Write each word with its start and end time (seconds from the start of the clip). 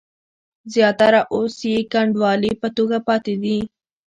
زیاتره 0.73 1.21
اوس 1.33 1.55
یې 1.71 1.77
کنډوالې 1.91 2.51
په 2.61 2.67
توګه 2.77 2.97
پاتې 3.07 3.33
دي. 3.43 3.57